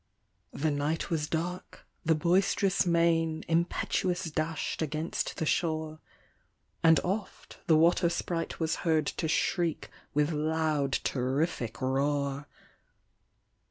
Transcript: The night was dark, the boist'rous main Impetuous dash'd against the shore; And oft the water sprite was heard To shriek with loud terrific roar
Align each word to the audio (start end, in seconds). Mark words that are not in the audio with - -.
The 0.51 0.71
night 0.71 1.11
was 1.11 1.27
dark, 1.27 1.85
the 2.03 2.15
boist'rous 2.15 2.87
main 2.87 3.43
Impetuous 3.47 4.31
dash'd 4.31 4.81
against 4.81 5.37
the 5.37 5.45
shore; 5.45 5.99
And 6.81 6.99
oft 7.03 7.59
the 7.67 7.77
water 7.77 8.09
sprite 8.09 8.59
was 8.59 8.77
heard 8.77 9.05
To 9.05 9.27
shriek 9.27 9.91
with 10.15 10.31
loud 10.31 10.91
terrific 11.03 11.81
roar 11.83 12.47